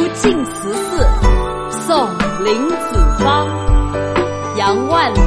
[0.00, 1.06] 晓出净慈寺，
[1.86, 2.08] 宋·
[2.42, 2.74] 林子
[3.18, 3.46] 方。
[4.56, 5.20] 杨万里。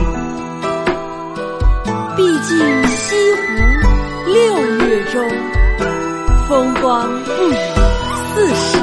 [2.15, 3.41] 毕竟西湖
[4.25, 5.29] 六月中，
[6.47, 7.53] 风光不与
[8.33, 8.82] 四时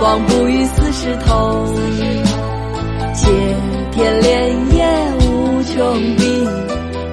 [0.00, 1.74] 光不与四时同。
[3.12, 3.28] 接
[3.92, 4.86] 天莲叶
[5.20, 6.24] 无穷碧，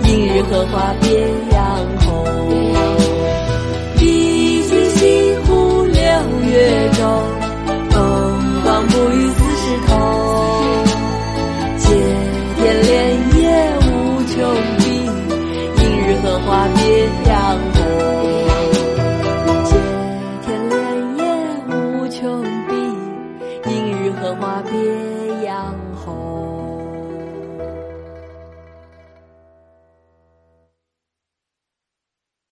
[0.10, 1.57] 映日荷花别。
[24.28, 25.17] 荷花边。